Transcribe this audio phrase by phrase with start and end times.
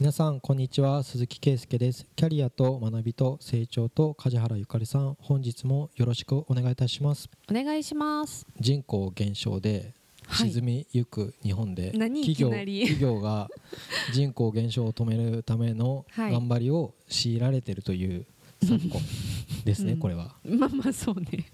[0.00, 1.02] 皆さんこんにちは。
[1.04, 2.06] 鈴木圭介です。
[2.16, 7.28] キャリアと学びと成長と梶原ゆかりさん本日もよろしくお願いいたします。
[7.50, 8.44] お願いします。
[8.58, 9.94] 人口減少で
[10.26, 10.50] はい。
[10.50, 12.22] 沈みゆく日本で、何？
[12.26, 12.80] 企業いきなり。
[12.80, 13.48] 企業が
[14.12, 16.32] 人口減少を止めるためのはい。
[16.32, 18.26] 頑張りを強いられているという
[18.64, 19.00] 昨今
[19.64, 19.98] ですね、うん。
[20.00, 21.46] これは、まあまあそうね、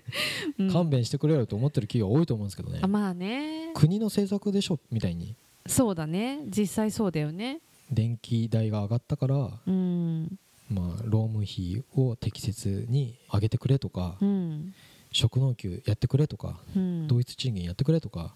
[0.58, 0.70] うん。
[0.70, 2.80] 勘弁してくれよと思ってる企業多いと思うんですけどね。
[2.82, 3.70] あまあね。
[3.74, 4.78] 国の政策でしょ？
[4.90, 5.34] みたいに。
[5.66, 6.42] そうだね。
[6.46, 10.38] 実際そうだよね電気代が上がったから、うん。
[10.68, 14.74] まあ、労務費を適切に上げてくれとか、うん。
[15.12, 17.06] 職能給やってくれとか、うん。
[17.08, 18.34] 同一賃金やってくれとか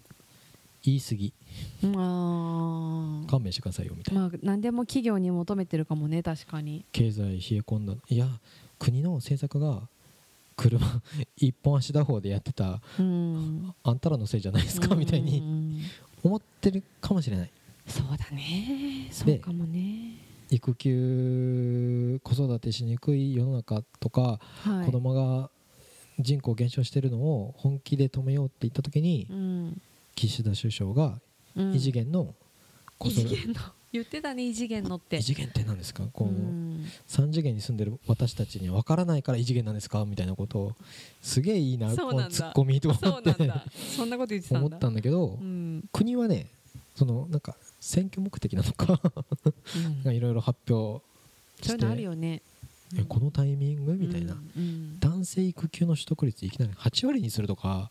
[0.83, 1.33] 言い過ぎ。
[1.83, 6.85] まあ勘弁してくださいよみたいな、まあ何でも企業に求めてるかもね確かに。
[6.91, 7.93] 経済冷え込んだ。
[8.09, 8.27] いや
[8.79, 9.81] 国の政策が
[10.55, 10.79] 車
[11.37, 13.73] 一本足打法でやってたうん。
[13.83, 15.81] あんたらのせいじゃないですかみたいにん。
[16.23, 17.51] 思ってるかもしれない
[17.87, 19.07] そうだね。
[19.11, 20.15] そうかもね。
[20.49, 24.85] 育休子育てしにくい世の中とか、はい。
[24.85, 25.49] 子供が
[26.19, 29.81] 人口減少してるのを本気で止めようって言った時に、うん。
[30.15, 31.19] 岸田首相が
[31.55, 31.73] うん。
[31.73, 32.33] 異次元の
[32.97, 33.59] 子異育て、次元の？
[33.93, 35.17] 言ってたね異次元のって。
[35.17, 36.03] 異次元って何ですか？
[36.13, 36.85] こう、うん。
[37.07, 40.05] 3次元に住んでる私たちには分からないから異次元なんですか？
[40.05, 40.71] みたいなことを
[41.21, 43.33] すげえいいなこのツッコミとそ思って
[43.95, 44.67] そんなこと言ってたんだ。
[44.67, 45.83] 思ったんだけど、うん。
[45.91, 46.47] 国はね
[46.95, 49.01] そのなんか選挙目的なのか。
[50.05, 50.15] うん。
[50.15, 51.03] いろいろ発表
[51.57, 51.69] して。
[51.69, 52.41] そういうのあるよね。
[52.97, 54.99] えこのタイミングみたいな、うんうん。
[54.99, 57.89] 男性育休の取得率いきなり8割にするとか。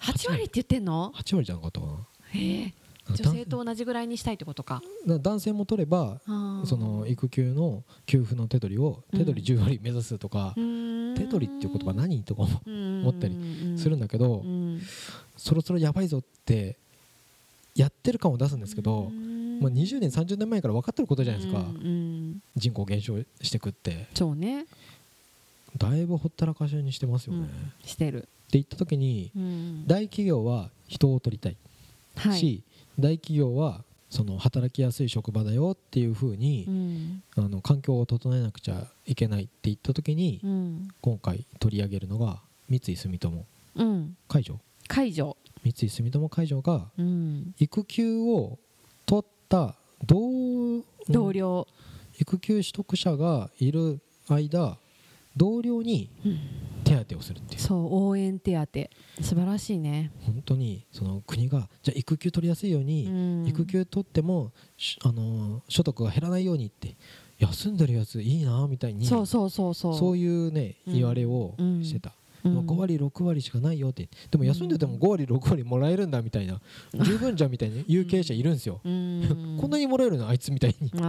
[0.00, 1.92] 8割って言ってんの？8割じゃなかったかな。
[2.30, 2.72] へえ。
[3.10, 4.82] 女性と同じぐらいにしたいってことか。
[5.06, 6.20] だ男性も取れば
[6.64, 13.34] その育休の給付の手取りを手取り10割目指すとか、手手取りっていう言葉何とか思思ったり
[13.76, 14.80] するんだけど、うん。
[15.36, 16.76] そろそろやばいぞって
[17.74, 19.60] やってる感を出すんですけど、うん。
[19.60, 21.64] まあ、20年30年前から分かってることじゃないですか、
[22.56, 24.06] 人口減少してくって。
[24.14, 24.66] そうね。
[25.76, 27.48] だいぶほったらかしにしてますよね、
[27.84, 28.28] してる。
[28.52, 29.86] 言った時にうん。
[29.86, 31.56] 大企業は人を取りたい。
[32.16, 32.38] はい。
[32.38, 32.62] し、
[32.98, 37.22] 大企業はその働きやすい職場だよっていうふうにう、ん。
[37.36, 40.88] あの環境を整えなくちゃいけないって言った時に、うん。
[41.00, 43.44] 今回取り上げるのが三井住友。
[43.74, 44.16] うん。
[44.28, 47.54] 海上解除三井住友海上がうん。
[47.58, 48.58] 育休を
[49.06, 49.74] 取った
[50.06, 51.66] 同同僚。
[52.20, 54.78] 育休取得者がいる間
[55.36, 56.38] 同僚にうん。
[56.84, 57.60] 手当をするっていう。
[57.60, 59.22] そう応援手当。
[59.22, 60.12] 素晴らしいね。
[60.20, 63.46] 本当にその国がじゃあ育休取りやすいように、うん。
[63.48, 66.94] 育休取ってもしあのー所得が減らないようにって
[67.38, 69.98] 休んでるやついいなみたいにそうそうそうそう。
[69.98, 70.94] そういうねうん。
[70.94, 74.08] 言われをしてた、うんまあ5割6割しかないよって。
[74.30, 76.60] でも休んでても5割6割もらえるんだみたいな。
[77.04, 79.56] 十分じゃんみたいに言う経営者いるんですよ、うん。
[79.60, 80.28] こんなにもらえるの？
[80.28, 80.88] あいつみたいに。
[80.90, 81.02] 粛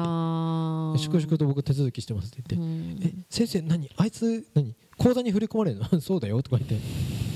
[1.19, 3.00] 々と僕手続きしてますって言って、うん。
[3.03, 3.90] え先生何？
[3.97, 4.73] あいつ何？
[4.97, 5.85] 口座に振り込まれるの？
[6.01, 6.78] そうだよとか言って。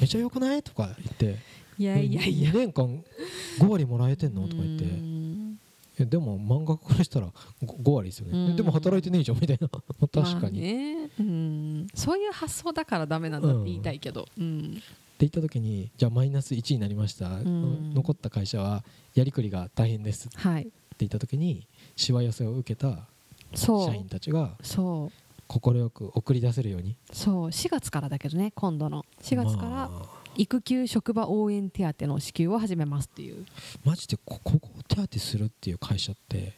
[0.01, 0.63] めちゃよくない？
[0.63, 1.39] とか言って。
[1.77, 2.51] いやいやいや。
[2.51, 3.03] 2年間
[3.59, 4.47] 5割もらえてんの？
[4.47, 4.85] とか言って。
[4.85, 5.28] うん
[5.99, 7.27] えでも漫画家からしたら
[7.63, 9.67] 5, 5割ですよね、でも働いてねえじゃんみたいな。
[10.07, 14.81] 確かに、ねうん、そういう発想だからダメなんだって言いたいけど、うん。
[15.19, 17.93] 言った時にじゃあマイナス1になりました、ん。
[17.93, 18.83] 残った会社は
[19.15, 20.27] やりくりが大変です。
[20.27, 20.67] ってはい
[20.99, 21.65] 言った時に
[21.95, 23.07] しわ寄せを受けた
[23.55, 25.11] 社員たちがそう。
[25.47, 26.95] 快く送り出せるように。
[27.11, 27.47] そう。
[27.47, 29.03] 4月からだけどね今度の。
[29.21, 33.45] 4月からまあ育休職場応援手当の支給を始めますっていう。
[33.83, 36.53] マジでこここを手当てするっていう会社って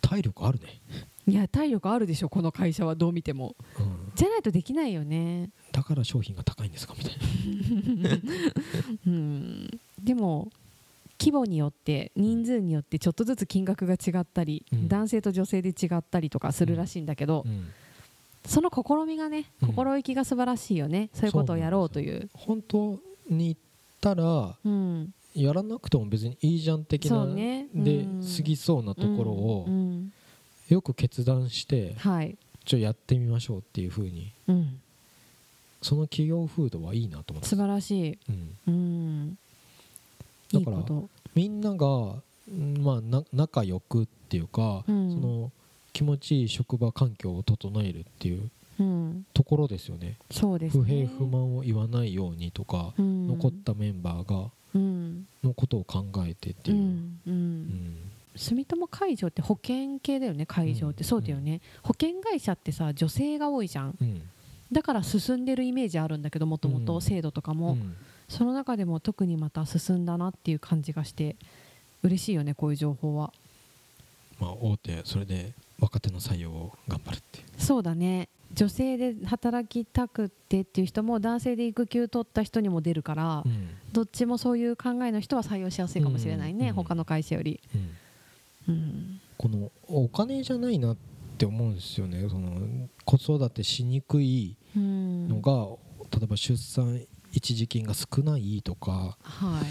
[0.00, 0.80] 体力あるね、
[1.26, 3.56] いや体力あるでしょこの会社はどう見ても。
[3.80, 5.50] うん、じゃないとできないよね。
[5.72, 8.18] だから商品が高いんですかみたいな。
[9.08, 9.80] うん。
[10.00, 10.52] でも
[11.18, 14.88] 規模によって人数によってちょっとずつ金額が違ったり、うん。
[14.88, 17.66] 男性と女性で違ったりとかするらしいんだけど、うん
[18.46, 19.68] その試みがねうん。
[19.68, 22.28] 心意気が素晴らしいよね、そういうことをやろうという。
[22.34, 23.56] 本当に言っ
[24.00, 25.12] たらうん。
[25.34, 27.66] やらなくても別にいいじゃん的な、ね。
[27.74, 28.22] でうん。
[28.22, 29.74] 過ぎそうなところをうん。
[29.74, 30.12] うん
[30.68, 34.32] よく決断してはい、ちょやってみましょうっていう風に。
[34.48, 34.80] うん、
[35.82, 39.38] その企業風土はいいなと思って素晴らしい、うん、うん、
[40.52, 41.02] だから
[41.34, 41.86] みんなが、
[42.48, 45.12] うんまあ、な仲良くっていうか、うん。
[45.12, 45.52] その
[45.94, 50.16] 気持ちいい職場環境を整えるっていううん、ところですよね。
[50.32, 50.82] そうですね。
[50.82, 53.28] 不平不満を言わないようにとか、うん。
[53.28, 55.26] 残ったメンバーがうん。
[55.44, 57.62] のことを考えてっていう、うんううん。
[57.62, 57.96] ん
[58.34, 61.60] 住友海上って保険系だよね海上って、うんそうだよね。
[61.82, 63.96] 保険会社ってさ女性が多いじゃん。
[64.00, 64.22] うん。
[64.72, 66.84] だから進んでるイメージあるんだけどもともうん。
[66.84, 67.94] と制度とかも、うん。
[68.28, 71.36] その中でも特にまた進んだなっていう感じがして
[72.02, 73.32] 嬉しいよねこういう情報は
[74.38, 77.44] まあ、大手それで若手の採用を頑張るっていう。
[77.58, 78.28] そうだね。
[78.52, 83.70] 女性で働きたくってっていう人も男性で育休取った人にも出るから、うん。
[83.92, 86.74] どっちもそういう考えの人は採用しやすいかもしれないね、うん。
[86.74, 87.60] 他の会社より、
[88.68, 88.74] うん。
[88.74, 90.96] うん、このお金じゃないなっ
[91.36, 92.26] て思うんですよね。
[92.28, 95.28] その子育てしにくいうん。
[95.28, 95.76] のが、
[96.16, 97.00] 例えば出産
[97.32, 99.62] 一時金が少ないとかは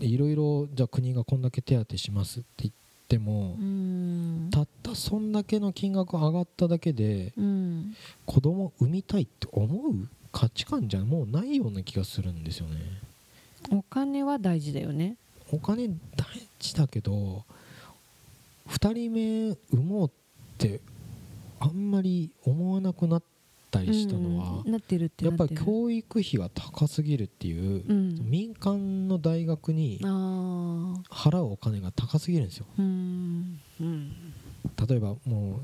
[0.00, 0.14] い。
[0.14, 2.83] いろいろじゃあ国がこんだけ手当しますって言って
[3.18, 4.48] も、うん。
[4.50, 7.94] たったそんだけの金額上がっただけでうん。
[8.26, 10.08] 子供産みたいって思う？
[10.32, 12.80] 価値観じゃもうないような気がするんですよね。
[13.70, 15.16] お金は大事だよね。
[15.52, 15.94] お金大
[16.58, 17.44] 事だけど
[18.68, 20.10] 2人目産もうっ
[20.58, 20.80] て
[21.60, 23.22] あんまり思わなくなっ
[23.74, 24.62] たりしたのは、
[25.20, 28.14] やっぱり教育費が高すぎるっていう、うん。
[28.30, 32.66] 民間の大学に払うお金が高すぎるんですよ。
[32.78, 33.60] うん。
[33.80, 34.12] うん。
[34.88, 35.60] 例えばも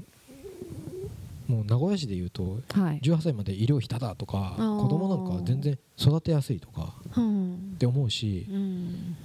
[1.49, 7.55] うもう名古屋市で言うとはい、18歳まで医療費タダとか子供なんか全然育てやすいとかうん。
[7.75, 9.17] って思うしうん。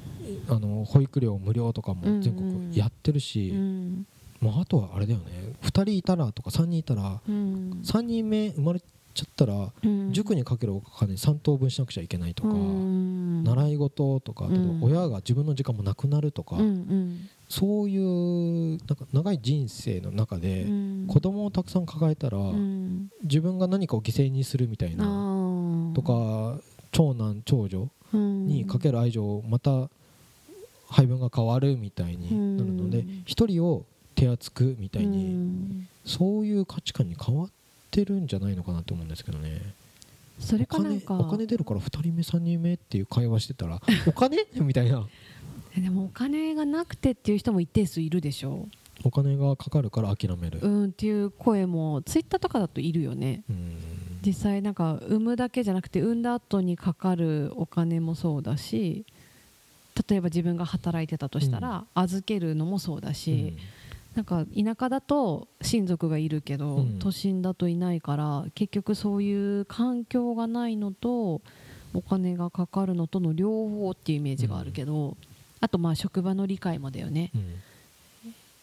[0.49, 4.07] あの保育料無料とかも全国やってるし、うん。
[4.41, 5.53] もうあとはあれだよね。
[5.61, 10.11] 2人いたらとか3人いたらうん3人目生まれちゃったらうん。
[10.11, 13.43] 塾にかけるお金3等分しなくちゃいけないとか、うん。
[13.43, 14.49] 習い事とか、
[14.81, 16.57] 親が自分の時間もなくなるとか、
[17.47, 21.05] そういうなんか長い人生の中で、うん。
[21.07, 23.09] 子供をたくさん抱えたら、うん。
[23.23, 25.93] 自分が何かを犠牲にするみたいあなー。
[25.93, 26.59] とか
[26.91, 28.47] 長男長女うん。
[28.47, 29.89] にかける愛情また
[30.89, 33.85] 配分が変わるみたいになるのでうん一人を
[34.15, 35.87] 手厚くみたいに、うん。
[36.05, 37.54] そういう価値観に変わって
[38.03, 39.61] るんじゃないのかなと思うんですけどね。
[40.39, 41.13] それかなんか。
[41.15, 44.37] お金出るから2人目3人目っていう会話してたら お金？
[44.59, 45.07] みたいな。
[45.77, 48.67] えでもお金がなくてっていう人も一定数いるでしょ
[49.03, 50.59] お金がかかるから諦める。
[50.61, 53.43] う、んっていう声もツイッターとかだといるよね。
[53.49, 53.77] うん。
[54.25, 59.05] 実際なんか産むだけじゃなくて産んだ後にかかるお金もそうだし
[60.09, 63.53] 例えば自分が働いてたとしたら預けるのもそうだし、
[64.15, 66.99] なんか田舎だと親族がいるけど、うん。
[66.99, 71.41] 都心だといないから結局そういう環境がないのと
[71.93, 75.17] お金がかかるのとの両方っていうイメージがあるけど、
[75.59, 77.31] あとまあ職場の理解もだよね。
[77.35, 77.41] うん。
[77.41, 77.47] うん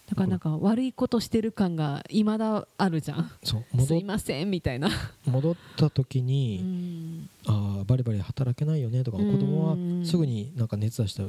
[0.08, 3.30] だからなんか悪いことしてる感がいまだあるじゃん。
[3.42, 4.90] そうすいませんみたいな、
[5.24, 7.28] 戻った時うに、ん。
[7.46, 11.22] ああバリバリ働けないよねとかうん子供はすぐになんか熱出した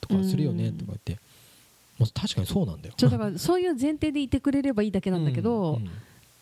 [0.00, 1.18] とかするよねとか言って、
[2.00, 2.94] まあ、確かにそうなんだよ。
[2.98, 5.90] だからそういう前提でいてくれればいいだけなんだけど、うんうん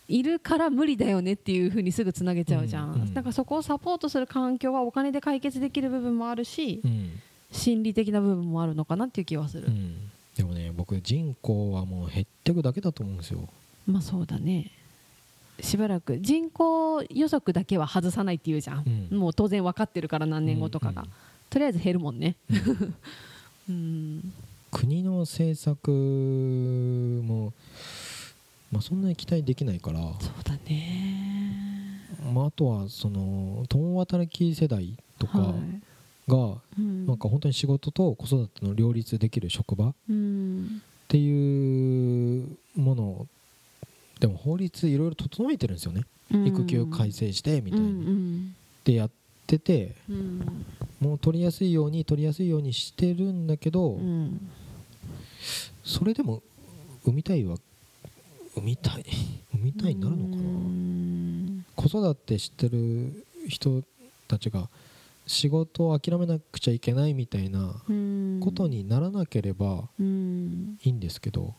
[0.09, 7.11] いるから無理だよねっていう風にすぐつなげちゃうじゃん、うんうんだからそこをサポートする環境はお金で解決できる部分もあるし、うん。
[7.51, 10.09] 心理的な部分もあるのかなっていう気はする、うん。
[10.35, 13.47] でもね僕人口はもう減ってくだけだと思うんですよ。
[13.85, 14.71] まあそうだね。
[15.61, 19.19] しばらく人口予測だけは外さないっていうじゃん、うん。
[19.19, 21.09] もう当然分かってるから何年後とかが、うん。
[21.51, 22.35] とりあえず減るもんね。
[22.49, 22.95] うん。
[23.69, 24.33] うん
[24.71, 27.53] 国の政策も、
[28.71, 32.03] まあ、そんなに期待できないから、そうだね。
[32.33, 35.53] まあ、あとはその共働き世代とかは
[36.27, 36.37] が、
[36.77, 37.07] いうん。
[37.07, 40.81] なんか本当に仕事と子育ての両立できる職場っうん。
[41.07, 43.27] ていうもの
[44.19, 46.03] でも法律いろいろ整えてるんですよね、
[46.45, 48.55] 育休改正してみたいうんうに、ん。
[48.83, 49.09] でやっ
[49.47, 50.65] ててうん。
[50.99, 54.51] もう取りやすいように取りやすいようにしてるんだけど、うん
[55.83, 56.41] それでも
[57.05, 57.57] 産みたいは
[58.55, 59.05] 産みたい
[59.53, 63.83] 産みたいになるのかな、うん子育てしてる人
[64.27, 64.67] たちが
[65.25, 68.39] 仕事を諦めなくちゃいけないみたいなうん。
[68.41, 70.77] ことにならなければうん。
[70.83, 71.53] いいんですけど。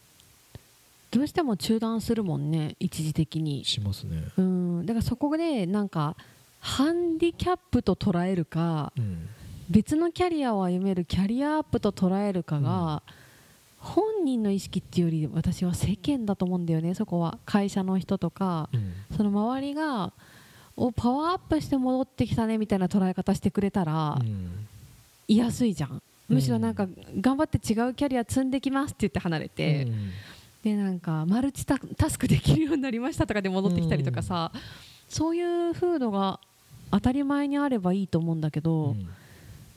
[1.11, 3.65] どうしても中断するもんね一時的に。
[3.65, 4.87] しますね、うん。
[4.87, 6.17] だからそこでなんか
[6.59, 9.29] ハンディキャップと捉えるかうん。
[9.71, 13.03] 別のキャリアを歩めるキャリアアップと捉えるかが、
[13.81, 18.69] 本人の意識っていうより私は世間だと思うんだよねそこは会社の人とか。
[18.73, 18.93] うん。
[19.17, 20.13] その周りが
[20.77, 24.67] おパワーアップして戻ってきたねみたいな捉え方してくれたらうん。
[25.29, 26.03] 居やすいじゃん。
[26.29, 26.87] むしろなんか
[27.21, 30.11] 頑張って違うキャリア積んできますって言って離れて、うん。
[30.63, 34.53] でなんかマルチタタスクできるようになりましたとかで戻ってきたりとかさ、
[35.09, 36.39] そういう風土が
[36.91, 39.09] 当たり前にあればいいと思うんだけど、うん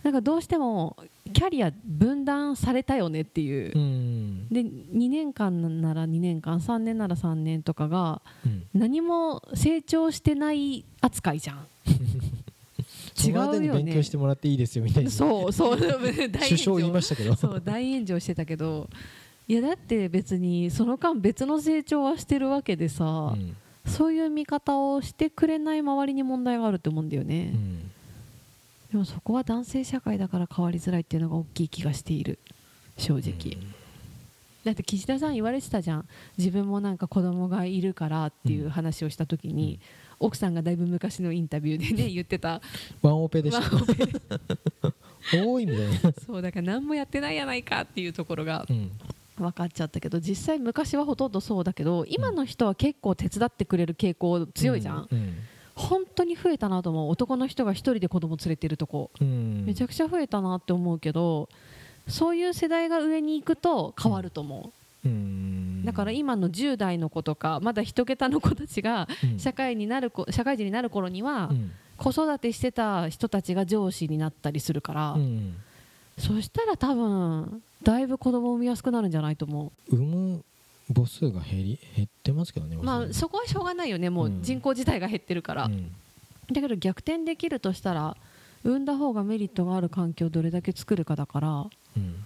[0.04, 0.98] なんかどうしても
[1.32, 3.72] キャリア分断されたよねっていう。
[3.74, 4.48] う、ん。
[4.50, 8.66] で2年間なら2年間3年なら3年とかがうん。
[8.74, 11.68] 何も成長してない扱いじゃん。
[13.26, 15.10] 違うよね勉強してもらっていいですよみたいな。
[15.10, 15.78] そうそう。
[15.80, 17.36] 首相言いましたけど。
[17.36, 18.90] そう大炎上してたけど。
[19.48, 23.56] いやだって別にその間別の成長はしてるわけでさ、うん。
[23.86, 27.92] そういう見方をしてくれない周りに問題があると思うんだよね、うん
[28.94, 32.38] でもそこは男性社会だから変わりづらいっていうのが大きい気がしている。
[32.96, 33.58] 正直、
[34.64, 36.08] だって岸田さん言われてたじゃん。
[36.38, 39.80] 自分もなんか子供がいるからっていう話をした時に、
[40.20, 42.62] 奥さんがだいぶ昔のインタビューでね 言ってた。
[43.02, 43.62] ワンオペでした。
[43.62, 44.08] ワンオペ。
[45.44, 46.14] 多いみたいな。
[46.24, 48.92] そうだから何もやってないやないかっていうところがうん。
[49.38, 55.34] 分かっちゃったけど実際昔はほとんどそうだけど今の人は結構手伝ってくれる傾向強いじゃん、うん
[55.76, 57.10] 本当に増えたなと思う。
[57.10, 59.10] 男の人が一人で子供連れてるとこ。
[59.20, 59.66] うん。
[59.66, 61.50] めちゃくちゃ増えたなって思うけど
[62.08, 64.72] そういう世代が上に行くと変わると思
[65.06, 65.86] う、うん。
[65.86, 69.40] だから今の10代の子とかまだ一桁の子たちがうん。
[69.40, 71.72] 社会になる子社会人になる頃にはうん。
[71.96, 75.56] 子育てしてた人たちが上司になったりするから、うん。
[76.18, 80.44] そしたら多分だいぶ子供を産みやすくなるんじゃないと思産む
[80.92, 85.92] 母数が減り減ってますけどねうまあそこはしょうがないよねもう人口自体が減ってるから、うん。
[86.52, 88.18] だけど逆転できるとしたら
[88.64, 91.50] 産んだ方がメリットがある環境をどれだけ作るかだから
[91.98, 92.26] うん。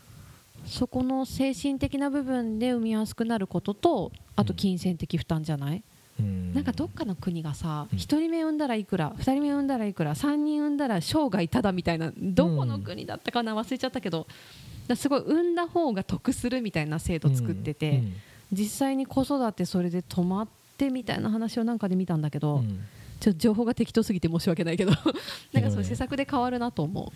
[0.66, 5.84] そこの精神的な部分で産みやすくなることとあと金銭的負担じゃない、
[6.20, 6.54] うん。
[6.54, 7.98] なんかどっかの国がさ、うん。
[7.98, 14.28] 1人目産んだらいくら2人目産んだらいくら3人産んだら生涯ただみたいなどこの国だったかな忘れちゃったけど
[14.88, 18.14] だすごい産んだ方が得するみたいな制度作ってて、うん
[18.52, 22.80] 実際に子育てそれで止まってみたいな話をなんかで見たんだけど、うん。
[23.20, 24.92] ちょっと情報が適当すぎて申し訳ないけど
[25.52, 27.12] なんかそういう施策で変わるなと思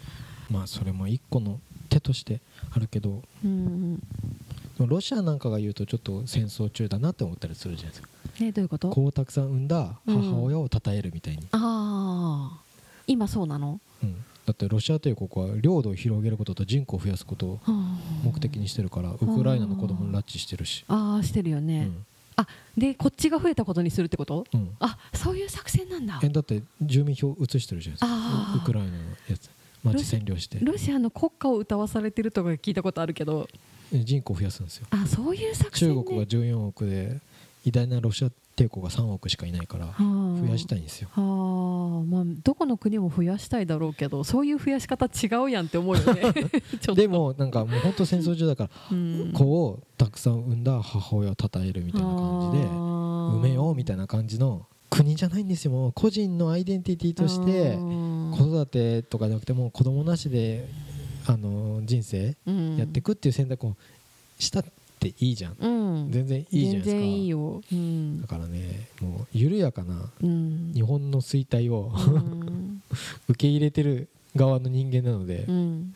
[0.50, 1.60] まあそれも一個の
[1.90, 3.22] 手としてあるけど。
[3.44, 4.04] う、うん
[4.80, 8.10] ロシアなんかが言うとちょっと戦争中だなって思ったりするじゃないですか。
[8.40, 8.90] ね、どういうこと？
[8.90, 12.62] 子をたくさん産んだ母親を称えるみたいに、ああ
[13.06, 14.16] 今そうなの、うん
[14.51, 17.60] だってロシア帝国は領土を広げることと人口を増やすことを
[18.22, 22.05] 目的にしてるからウクライナの子供に拉致してるし、ああしてるようね、ん。
[22.36, 22.46] あ
[22.77, 24.46] でこっちが増えたことにするってこと？
[24.53, 26.20] うん、あそういう作戦なんだ。
[26.22, 28.62] えだって住民票移してるじゃないですか。
[28.62, 28.98] ウクライナの
[29.29, 29.50] やつ。
[29.86, 30.60] 町占領して。
[30.62, 33.48] ロシアの国家を歌わされてるとか聞いたことあるけど。
[33.93, 34.88] え人口増やすんですよ。
[34.89, 37.20] あそういう作戦、ね、中国が14億で
[37.63, 38.31] 偉大なロシア
[38.62, 41.10] 帝国が3億しかいないから増増やしたいんですよ。
[41.13, 42.06] はあ。
[42.06, 46.22] まあどこの国も増やしたいだろうけどそういう増やし方違うやんって思うよね。
[46.96, 49.32] でもなんかもう本当戦争中だからうん。
[49.34, 55.91] 子をたくさん産んだ母親を称えるみたいな感じで産めようみたいなな感じの国じゃないんですよ。
[55.96, 57.77] 個人のアイデンティティとして
[58.38, 60.68] 子育てとかじゃなくてもう子供なしで
[61.27, 62.36] あの人生
[62.77, 63.75] やっていくっていう選択を
[64.39, 64.63] した
[65.08, 65.55] っていいじゃん。
[65.60, 65.67] う
[66.05, 66.12] ん。
[66.12, 66.91] 全然いいじゃないですか。
[66.91, 68.22] 全然いいよ、うん。
[68.22, 70.72] だからねもう緩やかなうん。
[70.74, 72.84] 日本の衰退をうん。
[73.27, 75.46] 受け入れてる側の人間なので。
[75.48, 75.96] う、ん。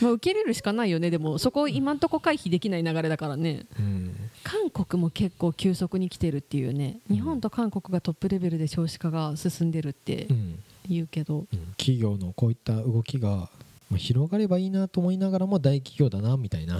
[0.00, 1.10] まあ、受け入れるしかないよね。
[1.10, 3.66] でもそこを今んとこ回避できない流れだからね。
[3.78, 4.14] うん。
[4.44, 6.98] 韓国も結構急速に来てるっていうね。
[7.10, 10.54] うん日本と韓国がトップレベルで少子化が進んでるってうん
[10.88, 11.46] 言うけど、うん。
[11.76, 13.50] 企業のこういった動きが、
[13.90, 16.78] まあ、広がればいいなと思いながらも大企業だなみたいな、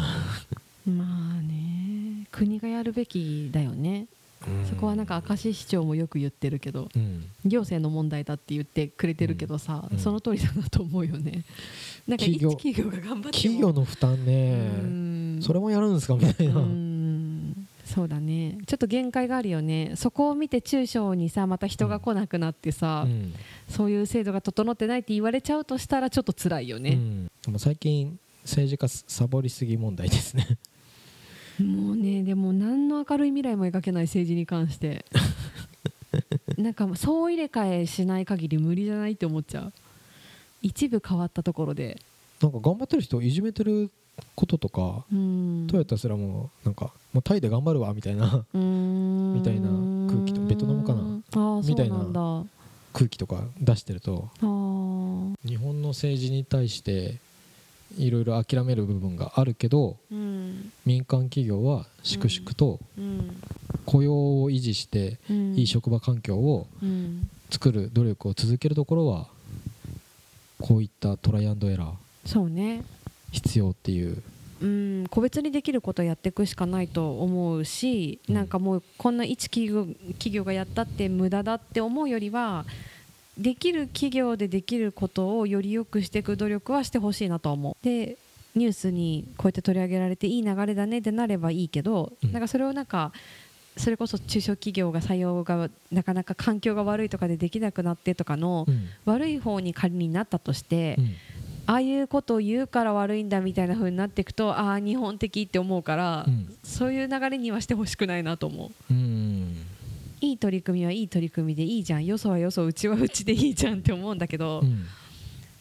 [0.91, 4.07] まあね国がやるべきだよね、
[4.69, 7.25] そこはなんか明石市長もよく言ってるけどうん。
[7.45, 9.99] 行政の問題だって言ってくれてるけどさ、うん。
[9.99, 11.45] その通りだなと思うよね。
[12.07, 13.33] なんか一企業企業が頑張っても。
[13.33, 15.39] 企業の負担ね、うん。
[15.43, 17.69] それもやるんですかみたいな、うん。
[17.85, 18.59] そうだね。
[18.67, 19.95] ちょっと限界があるよね。
[19.97, 23.35] そこを見て中小にさまた人が来なくなってさ、うん。
[23.69, 27.31] そういう制度が整ってないって言われちゃうとしたらちょっと辛いよね、うん。
[27.45, 30.59] でも最近政治家サボりすぎ問題ですね
[31.61, 35.05] もうねでも何の明るい未来も描けない政治に関して。
[36.57, 39.73] なんか総入れ替えしない限り無理じゃないって思っちゃう。
[40.63, 42.01] 一部変わったところで。
[42.43, 43.91] なんか頑張ってる人をいじめてる
[44.35, 45.67] こととか、うん。
[45.71, 49.69] トヨタすらもうなんかもうタイで頑張るわみたいなみたいな
[50.09, 51.63] 空気とベトナムかな？
[51.65, 52.45] みたいな
[52.93, 55.35] 空気とか出してるとー。
[55.47, 57.19] 日本の政治に対して
[57.97, 60.38] いろいろ諦める部分があるけどうん
[60.87, 63.37] 民間企業は粛々とうん。
[63.87, 65.55] 雇用を維持してうん。
[65.55, 67.29] いい職場環境をうん。
[67.51, 69.27] 作る努力を続けるところは
[70.61, 71.93] こういったトライアンドエラー
[72.27, 72.85] そうね。
[73.33, 74.23] 必要っていう。
[74.61, 75.07] うん。
[75.09, 78.35] 個別にできることをやっていくしかないと思うし、うん。
[78.35, 82.67] なんかもうこんな一企業企業がやったって無駄だって思うよりは
[83.39, 87.85] できる企業でできることをより良くしていく努力はしてほしいなとは思う。
[87.85, 88.19] で
[88.59, 92.33] ニュースにこうやって取り上げられていい流れだねってなればいいけど、うん。
[92.33, 93.13] なんかそれをなんか
[93.77, 98.89] それこそ中小企業が採用がなかなか環境が悪いとかでできなくなってとかのうん。
[99.05, 101.15] 悪い方に仮になったとして、うん。
[101.67, 108.93] ああいうことを言うから悪いんだみたいな風になっていくとああ日本的って思うから、うん、そういう流れにはしてほしくないなと思う。
[108.93, 109.67] うん。
[110.23, 112.07] いい取り組みはいい取り組みでいいじゃん。
[112.07, 114.87] よそはよそうちはうちでいいじゃんって思うんだけど、うん、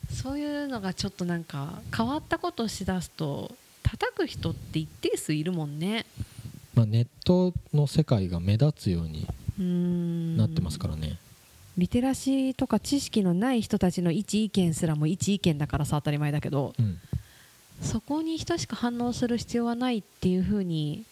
[0.10, 3.52] そういうのがちょっとなんか変わったことをしだすと
[3.84, 6.06] 叩く人って一定数いるもんね。
[6.76, 9.28] まあ、ネットの世界が目立つように
[10.38, 11.18] なってますからね。
[11.78, 17.00] リテラシーとか知識のない人たちの一意見すらも一意見だからさ当たり前だけど、うん、
[17.82, 21.04] そこに等しく反応する必要はないっていうふうに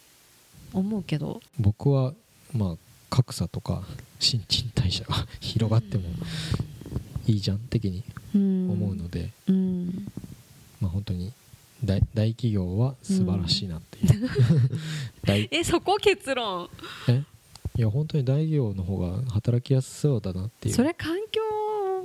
[0.73, 1.41] 思うけど。
[1.59, 2.13] 僕は
[2.53, 2.75] まあ
[3.09, 3.83] 格差とか
[4.19, 6.03] 新陳代謝が 広がっても
[7.27, 8.03] いいじゃん的に
[8.37, 10.07] 思うので、うん、
[10.81, 11.31] まあ本当に
[11.83, 14.21] 大大企業は素晴らしいなっていう、
[15.27, 16.69] うん、えそこ結論？
[17.07, 17.23] え？
[17.77, 20.75] いや本当に大企業の方が働きやすそうだなっていう。
[20.75, 21.41] それ環境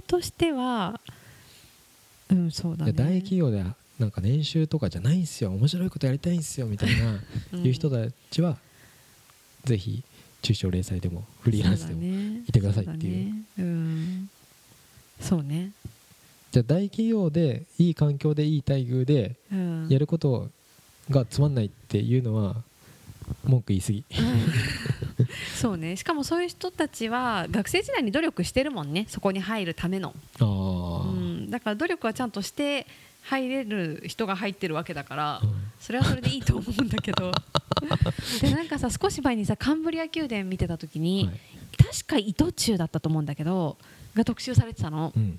[0.06, 1.00] としては
[2.30, 2.92] うんそうだね。
[2.92, 3.64] 大企業で
[3.98, 5.52] なんか年収とかじゃないんですよ。
[5.52, 7.20] 面白いことやりたいんですよみたいな、
[7.52, 8.58] うん、いう人たちは
[9.64, 10.02] ぜひ
[10.42, 12.02] 中小零細でもフリーランスでも
[12.48, 13.32] いてくださいっていう。
[13.58, 13.58] そう、ね。
[13.58, 14.30] うん、
[15.20, 15.72] そうね
[16.50, 19.36] じゃあ大企業でいい環境でいい待遇で
[19.88, 20.48] やること
[21.08, 22.56] がつまんないっていうのは
[23.44, 24.04] 文句言い過ぎ。
[25.56, 25.96] そうね。
[25.96, 29.06] しかもそういう人たちは学生時代に努力してるもんね。
[29.08, 32.86] そこに入るための、うん、だから努力はちゃんとして
[33.22, 37.32] 入れる人が入ってるわけだから、うん、それはそれでいいと思うんだけど。
[38.40, 41.40] でなんかさ少し前にさカンブリア宮殿見てた時に、はい、
[41.76, 43.78] 確か伊藤忠だったと思うんだけど
[44.14, 45.38] が特集されてたの、うん、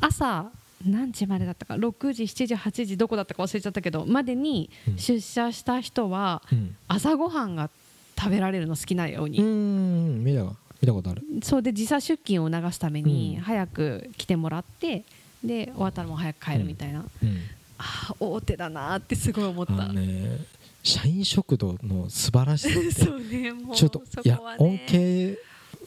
[0.00, 0.50] 朝
[0.86, 6.42] 何時までだったか？6時7時8時どこだったか忘れちゃったけどまでに出社した人は
[6.86, 7.70] 朝ごはんが
[8.18, 9.40] 食べられるの好きなように。
[9.40, 10.24] うん。
[10.24, 10.44] 見た
[10.80, 11.22] 見たことある。
[11.42, 15.04] そうで時差出勤を促すために早く来てもらって
[15.42, 17.28] で終わったらもう早く帰るみたいな、うん。
[17.28, 17.36] うん、
[17.78, 20.38] ああ大手だなってすごい思った、ね、
[20.82, 25.36] 社員食堂の素晴らしさ そうねもうちょっと、ね、いや恩恵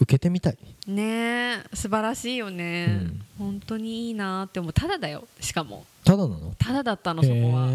[0.02, 0.58] 受けてみたい。
[0.88, 4.74] ね素晴らしいよね、うん、本当にいいなって思う。
[4.74, 5.86] ただだよしかも。
[6.04, 6.56] ただなの？
[6.58, 7.70] ただだったのそこは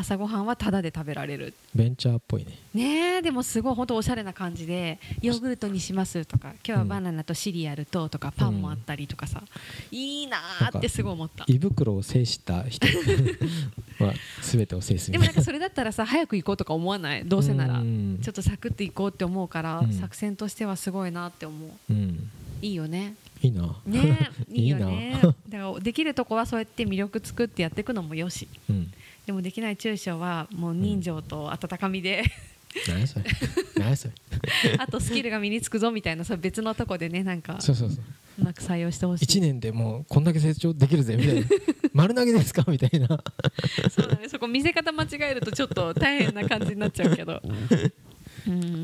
[0.00, 1.52] 朝ごはんはタダで食べられる。
[1.74, 2.58] ベンチャーっぽいね。
[2.72, 10.38] ねでもすごい本当おしゃれな感じでヨーグルトにしますとか今日はバナナとシリアルととかパンもあったりとかさ、うん、いいな
[10.74, 11.44] ってすごい思った。
[11.46, 12.86] 胃袋を制した人。
[14.02, 17.24] は全てを制すでもなんかそれだったらさ早く行こうとか思わない？
[17.26, 17.82] どうせなら。
[17.82, 22.30] ちょっとサクッと行こうって思うから、うん、作戦としてはすごいなって思う、うん、
[22.62, 23.16] いいよね。
[23.42, 23.76] いいな。
[23.84, 25.18] ね いいよね。
[25.22, 28.90] だからできるとこはそうやって魅力作ってやっていくのもよし、うん
[29.30, 32.24] でもできない中小はもう人情と温かみで、
[32.88, 33.24] うん、何それ？
[33.76, 34.14] 何それ？
[34.76, 38.04] あとスキルが身につくぞみたいなそ別のとこでねなんかそうそうそう。
[38.40, 39.26] うまく採用してほしい。
[39.26, 41.46] 1年でもうこんだけ成長できるぜみたいな。
[41.94, 42.64] 丸投げですか？
[42.66, 43.06] みたいな。
[43.88, 44.28] そうだね。
[44.28, 47.40] そこ見せ方間違えるとちょっと大変な感じになっちゃうけど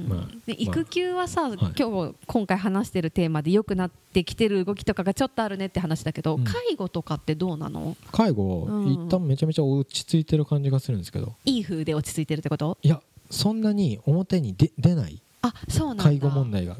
[0.08, 7.96] まあ、育休はさ、まあ、今日今回話してるテーマで良くなってきてる動きとかがちょっとあるねって話だけど、うん、介護とかってどうなの？
[8.12, 11.34] 介護、うん、一旦めちゃめちゃ落ち着いてる感じがするんですけど。
[11.44, 12.78] いい風で落ち着いてるってこと？
[12.82, 13.00] いや
[13.30, 15.20] そんなに表に出出ない。
[15.42, 16.76] あそうなん介護問題が。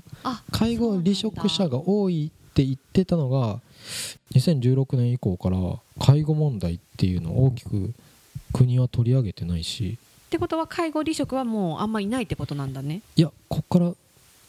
[0.51, 3.61] 介護離職者が多いって言ってたのが
[4.35, 5.59] 2016年以降から
[6.01, 7.92] 介護問題っていうのを大きく
[8.53, 13.00] 国は取り上げてないしってことは介護離職はもうあんまりいないってことなんだね。
[13.16, 13.92] いやこっから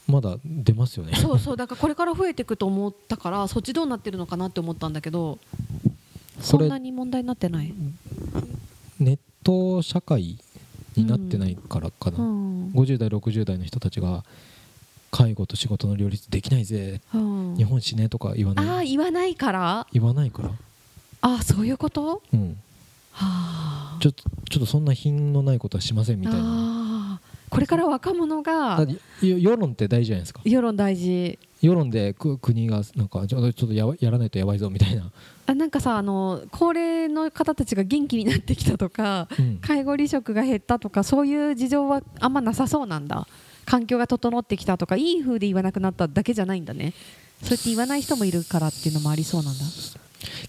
[0.08, 1.16] まだ出ますよね。
[1.16, 1.58] そうそう。
[1.58, 5.38] だからこれから増えていくと思ったからそっちどうなってるのかなって思ったんだけど
[6.40, 7.74] そんなに問題になってない？
[9.00, 10.38] ネット社会
[10.96, 14.24] になってないからかな、うん、50代60代の人たちが
[15.12, 18.68] 介護と仕事の両立できないぜ、うん、日本死ねとか言わない。
[18.68, 19.88] ああ言わないから？
[19.94, 20.52] 言わないから。
[21.22, 22.24] ああそういうこと？
[22.34, 22.58] うん
[23.18, 23.98] はあ。
[24.00, 27.20] ちょっとちょっとそんな品のないことはしませんみたいな。
[27.50, 28.86] これから若者が
[29.22, 30.42] 世論って大事じゃないですか。
[30.44, 31.40] 世論大事。
[31.62, 35.12] 世論で国がなんかちょっとややらないとやばいぞみたいな。
[35.48, 43.28] あなんかさあの高齢の方たちが元気になってきたとか、うん、介護離職が減ったとかそういう事情はあんまなさそうなんだ。
[43.66, 46.94] 環境が整ってきたとかいい風で言わなくなっただけじゃないんだね。
[47.42, 49.64] そうやって言わない人もいるからっていうのもありそうなんだ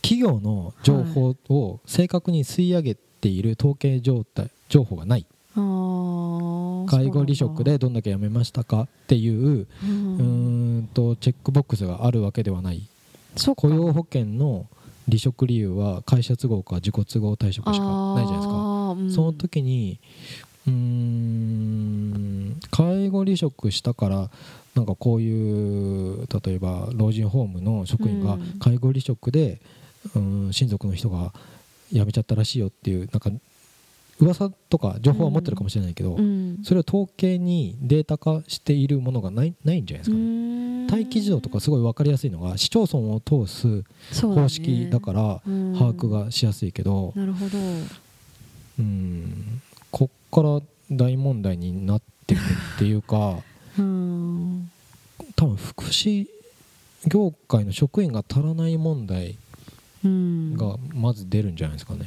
[0.03, 5.27] 企業の情報を正確に吸い上げている統計状態情報がない。
[5.55, 10.89] 介護離職でどんだけ辞めましたかっていううん。
[10.95, 12.89] とチェックボックスがあるわけではない。
[13.57, 14.67] 雇用保険の
[15.09, 18.55] 離職理由は会社都合か自己都合退職しかないじゃないですか、
[18.93, 19.99] うん、その時に
[20.67, 21.58] うん
[22.79, 24.31] 介護離職したから
[24.77, 29.61] なんかこういう例えば老人ホームの職員が介護離職で、
[30.15, 31.33] うん、親族の人が
[31.91, 33.31] 辞めちゃったらしいよっていうなんか
[34.21, 36.17] 噂とか情報は持ってるかもしれないけど、
[36.65, 40.87] それを統計にデータ化しているものがないないんじゃないですかね。
[40.91, 43.85] 待機児童とかすごい分かりやすいのが市町村を通す
[44.21, 47.59] 方式だから把握がしやすいけど、なるほど。
[48.81, 49.63] うん。
[49.93, 50.61] こっから
[50.91, 53.39] 大問題になってるっていうか
[55.37, 56.27] 多分福祉
[57.07, 59.37] 業界の職員が足らない問題
[60.05, 62.07] がまず出るんじゃないですかね。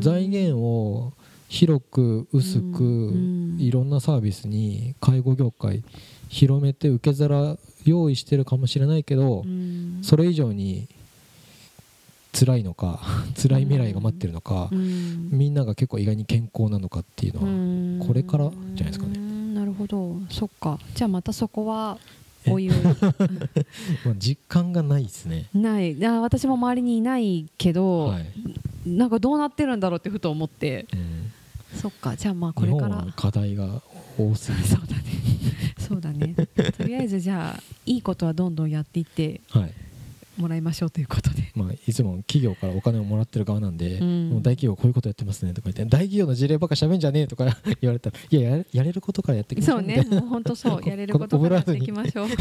[0.00, 1.12] 財源を
[1.48, 3.12] 広く薄く
[3.58, 5.84] いろんなサービスに介護業界
[6.28, 9.44] 広めて受け皿用意してるかもしれないけど
[10.00, 10.88] それ以上に
[12.32, 13.00] 辛いのか
[13.40, 19.18] 辛い未来が待ってるのかみんなが結構意外に健康なのかっていうのはこれからじゃないですかね。
[19.54, 20.18] なるほど。
[20.30, 20.78] そっか。
[20.94, 21.98] じゃあまたそこは
[22.48, 22.76] おいおい
[24.16, 25.46] 実感がないですね。
[25.54, 26.04] ない。
[26.04, 28.26] あ私も周りにいないけど、はい、
[28.86, 32.16] なんかどうなってるんだろうってふと思って、うん、そっか。
[32.16, 33.06] じゃあまあこれから。
[33.14, 33.82] 課題が
[34.18, 35.02] 多すぎそうだね。
[35.78, 36.34] そうだね。
[36.76, 39.74] とりあえずじゃあいいことはどんどんやっていって、はい、
[40.38, 47.44] もらいましょうということで、まあ、いつも企業からお金をもらってる側なんで、うん、もう大企業こういうことやってますねとか言って大企業の事例ばっかしゃべんじゃねえとか
[47.80, 50.02] 言われたらいややれることからやっていきましょうそうね。
[50.02, 50.80] もう本当そう。
[50.88, 52.28] やれることからやっていきましょう。
[52.28, 52.36] 言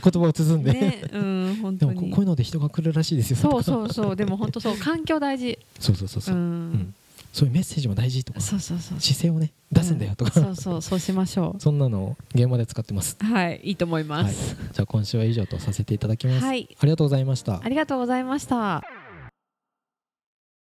[0.00, 1.02] 葉を包んで、ね。
[1.12, 2.00] うん、本当に。
[2.00, 3.36] でもこういうので人が来るらしいですよ。
[3.36, 4.16] そうそうそう。
[4.16, 4.76] でも本当そう。
[4.76, 5.58] 環境大事。
[5.80, 6.94] そうそうそうそう、うん、うん
[7.34, 9.00] そういうメッセージも大事とかそうそうそう。
[9.00, 11.58] 姿勢をね出すんだよとか、うん、そうそうそうしましょう。
[11.60, 13.16] そんなのを現場で使ってます。
[13.20, 17.60] はいいいと思います、はい、じゃあ今週は以上とさせていただきます、はい、ありがとうございました。
[17.60, 18.84] ありがとうございました